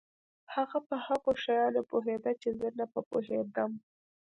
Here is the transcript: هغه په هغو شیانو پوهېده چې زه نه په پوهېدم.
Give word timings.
هغه 0.55 0.77
په 0.87 0.95
هغو 1.05 1.31
شیانو 1.43 1.81
پوهېده 1.89 2.31
چې 2.41 2.49
زه 2.59 2.67
نه 2.79 2.85
په 2.93 2.99
پوهېدم. 3.09 3.71